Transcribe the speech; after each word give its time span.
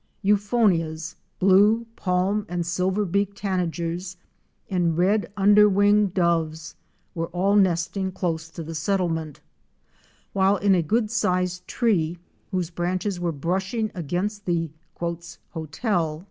Euphonias, 0.23 1.13
Blue,'*? 1.37 1.85
Palm,™ 1.95 2.47
10 2.47 2.47
and 2.49 2.65
Silver 2.65 3.05
beak"' 3.05 3.35
Tanagers 3.35 4.15
and 4.67 4.97
Red 4.97 5.31
underwing 5.37 6.07
Doves 6.07 6.73
were 7.13 7.27
all 7.27 7.55
nesting 7.55 8.11
close 8.11 8.49
to 8.49 8.63
the 8.63 8.73
settlement, 8.73 9.41
while 10.33 10.57
in 10.57 10.73
a 10.73 10.81
good 10.81 11.11
sized 11.11 11.67
tree 11.67 12.17
whose 12.49 12.71
branches 12.71 13.19
were 13.19 13.31
brushing 13.31 13.91
against 13.93 14.47
the 14.47 14.71
'hotel'? 14.99 16.19